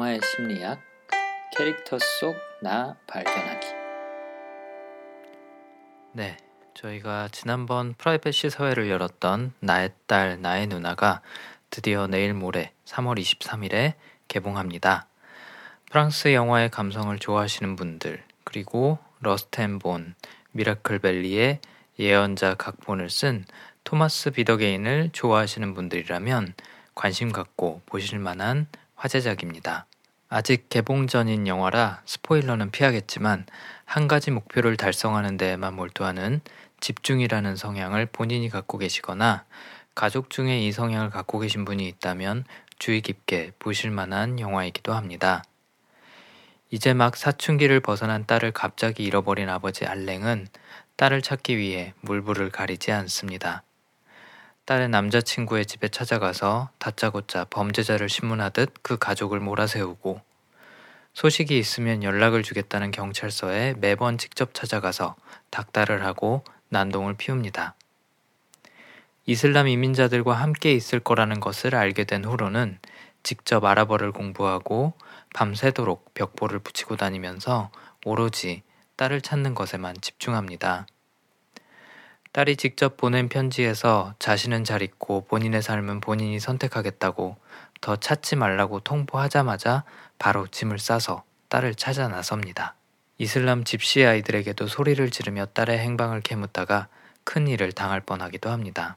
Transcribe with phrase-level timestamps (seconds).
[0.00, 0.80] 영화의 심리학,
[1.54, 3.66] 캐릭터 속 나 발견하기.
[6.12, 6.38] 네,
[6.72, 11.20] 저희가 지난번 private 시사회를 열었던 나의 딸, 나의 누나가
[11.68, 13.94] 드디어 내일 모레 3월 23일에
[14.28, 15.06] 개봉합니다.
[15.90, 20.14] 프랑스 영화의 감성을 좋아하시는 분들, 그리고 Rust and Bone,
[20.52, 21.60] 미라클 벨리에,
[21.98, 23.44] 예언자 각본을 쓴
[23.84, 26.54] 토마스 비더게인을 좋아하시는 분들이라면
[26.94, 28.66] 관심 갖고 보실 만한
[29.00, 29.86] 화제작입니다.
[30.28, 33.46] 아직 개봉 전인 영화라 스포일러는 피하겠지만
[33.86, 36.42] 한 가지 목표를 달성하는 데에만 몰두하는
[36.80, 39.44] 집중이라는 성향을 본인이 갖고 계시거나
[39.94, 42.44] 가족 중에 이 성향을 갖고 계신 분이 있다면
[42.78, 45.42] 주의 깊게 보실 만한 영화이기도 합니다.
[46.70, 50.46] 이제 막 사춘기를 벗어난 딸을 갑자기 잃어버린 아버지 알랭은
[50.96, 53.64] 딸을 찾기 위해 물불을 가리지 않습니다.
[54.70, 60.20] 딸의 남자친구의 집에 찾아가서 다짜고짜 범죄자를 신문하듯 그 가족을 몰아세우고
[61.12, 65.16] 소식이 있으면 연락을 주겠다는 경찰서에 매번 직접 찾아가서
[65.50, 67.74] 닥달을 하고 난동을 피웁니다.
[69.26, 72.78] 이슬람 이민자들과 함께 있을 거라는 것을 알게 된 후로는
[73.24, 74.92] 직접 아랍어를 공부하고
[75.34, 77.72] 밤새도록 벽보를 붙이고 다니면서
[78.04, 78.62] 오로지
[78.94, 80.86] 딸을 찾는 것에만 집중합니다.
[82.32, 87.36] 딸이 직접 보낸 편지에서 자신은 잘 있고 본인의 삶은 본인이 선택하겠다고
[87.80, 89.84] 더 찾지 말라고 통보하자마자
[90.18, 92.76] 바로 짐을 싸서 딸을 찾아 나섭니다.
[93.18, 96.86] 이슬람 집시 아이들에게도 소리를 지르며 딸의 행방을 캐묻다가
[97.24, 98.96] 큰 일을 당할 뻔하기도 합니다.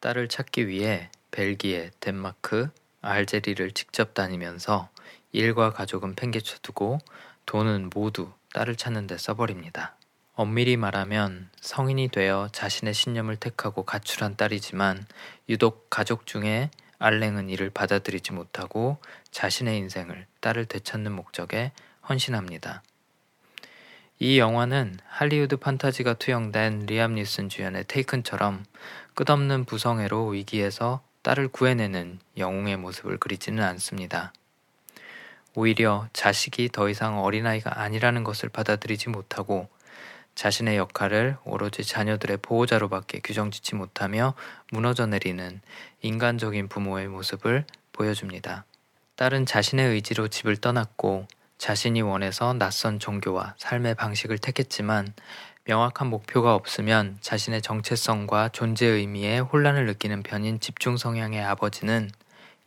[0.00, 2.68] 딸을 찾기 위해 벨기에, 덴마크,
[3.00, 4.90] 알제리를 직접 다니면서
[5.32, 6.98] 일과 가족은 팽개쳐 두고
[7.46, 9.96] 돈은 모두 딸을 찾는 데 써버립니다.
[10.40, 15.04] 엄밀히 말하면 성인이 되어 자신의 신념을 택하고 가출한 딸이지만
[15.50, 18.96] 유독 가족 중에 알랭은 이를 받아들이지 못하고
[19.32, 21.72] 자신의 인생을 딸을 되찾는 목적에
[22.08, 22.82] 헌신합니다.
[24.18, 28.64] 이 영화는 할리우드 판타지가 투영된 리암 니슨 주연의 테이큰처럼
[29.12, 34.32] 끝없는 부성애로 위기에서 딸을 구해내는 영웅의 모습을 그리지는 않습니다.
[35.54, 39.68] 오히려 자식이 더 이상 어린아이가 아니라는 것을 받아들이지 못하고
[40.34, 44.34] 자신의 역할을 오로지 자녀들의 보호자로밖에 규정짓지 못하며
[44.70, 45.60] 무너져 내리는
[46.02, 48.64] 인간적인 부모의 모습을 보여줍니다.
[49.16, 51.26] 딸은 자신의 의지로 집을 떠났고
[51.58, 55.12] 자신이 원해서 낯선 종교와 삶의 방식을 택했지만
[55.64, 62.10] 명확한 목표가 없으면 자신의 정체성과 존재 의미에 혼란을 느끼는 편인 집중 성향의 아버지는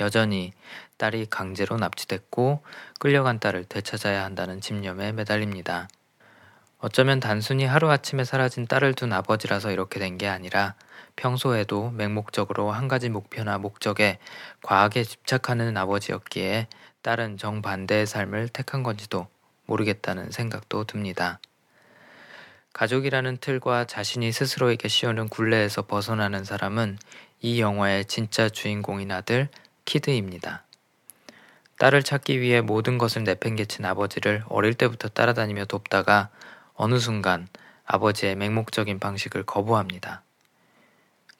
[0.00, 0.52] 여전히
[0.96, 2.62] 딸이 강제로 납치됐고
[2.98, 5.88] 끌려간 딸을 되찾아야 한다는 집념에 매달립니다.
[6.80, 10.74] 어쩌면 단순히 하루아침에 사라진 딸을 둔 아버지라서 이렇게 된 게 아니라
[11.16, 14.18] 평소에도 맹목적으로 한 가지 목표나 목적에
[14.62, 16.68] 과하게 집착하는 아버지였기에
[17.02, 19.26] 딸은 정반대의 삶을 택한 건지도
[19.66, 21.40] 모르겠다는 생각도 듭니다.
[22.72, 26.98] 가족이라는 틀과 자신이 스스로에게 씌우는 굴레에서 벗어나는 사람은
[27.40, 29.48] 이 영화의 진짜 주인공인 아들
[29.84, 30.64] 키드입니다.
[31.78, 36.28] 딸을 찾기 위해 모든 것을 내팽개친 아버지를 어릴 때부터 따라다니며 돕다가
[36.80, 37.48] 어느 순간
[37.86, 40.22] 아버지의 맹목적인 방식을 거부합니다.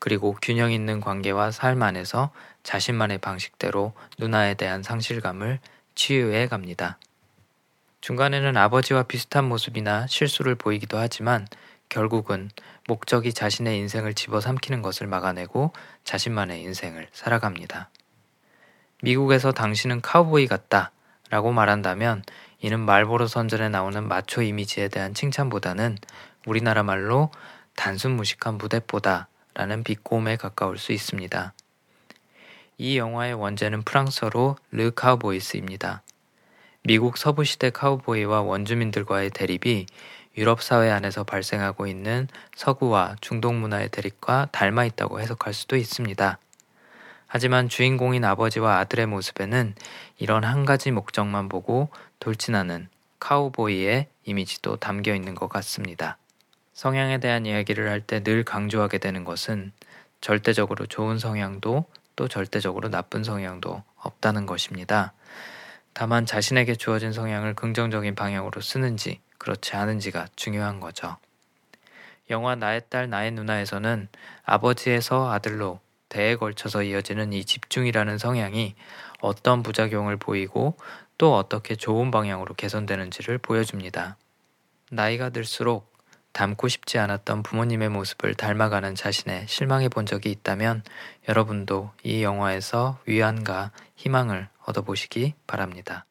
[0.00, 2.32] 그리고 균형 있는 관계와 삶 안에서
[2.64, 5.60] 자신만의 방식대로 누나에 대한 상실감을
[5.94, 6.98] 치유해 갑니다.
[8.00, 11.46] 중간에는 아버지와 비슷한 모습이나 실수를 보이기도 하지만
[11.88, 12.50] 결국은
[12.88, 15.72] 목적이 자신의 인생을 집어삼키는 것을 막아내고
[16.02, 17.90] 자신만의 인생을 살아갑니다.
[19.02, 20.90] 미국에서 당신은 카우보이 같다
[21.30, 22.22] 라고 말한다면
[22.60, 25.98] 이는 말보로 선전에 나오는 마초 이미지에 대한 칭찬보다는
[26.46, 27.30] 우리나라 말로
[27.76, 31.52] 단순 무식한 무대보다 라는 비꼬음에 가까울 수 있습니다.
[32.78, 36.02] 이 영화의 원제는 프랑스어로 Les Cowboys입니다.
[36.84, 39.86] 미국 서부시대 카우보이와 원주민들과의 대립이
[40.36, 46.38] 유럽 사회 안에서 발생하고 있는 서구와 중동 문화의 대립과 닮아 있다고 해석할 수도 있습니다.
[47.28, 49.74] 하지만 주인공인 아버지와 아들의 모습에는
[50.16, 51.90] 이런 한 가지 목적만 보고
[52.20, 52.88] 돌진하는
[53.20, 56.16] 카우보이의 이미지도 담겨 있는 것 같습니다.
[56.72, 59.72] 성향에 대한 이야기를 할 때 늘 강조하게 되는 것은
[60.22, 61.84] 절대적으로 좋은 성향도
[62.16, 65.12] 또 절대적으로 나쁜 성향도 없다는 것입니다.
[65.92, 71.16] 다만 자신에게 주어진 성향을 긍정적인 방향으로 쓰는지 그렇지 않은지가 중요한 거죠.
[72.30, 74.08] 영화 나의 딸 나의 누나에서는
[74.44, 78.74] 아버지에서 아들로 대에 걸쳐서 이어지는 이 집중이라는 성향이
[79.20, 80.76] 어떤 부작용을 보이고
[81.18, 84.16] 또 어떻게 좋은 방향으로 개선되는지를 보여줍니다.
[84.90, 85.92] 나이가 들수록
[86.32, 90.84] 닮고 싶지 않았던 부모님의 모습을 닮아가는 자신에 실망해 본 적이 있다면
[91.28, 96.07] 여러분도 이 영화에서 위안과 희망을 얻어보시기 바랍니다.